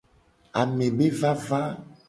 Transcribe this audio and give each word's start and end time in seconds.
Ame 0.61 0.85
be 0.97 1.07
vava. 1.21 1.61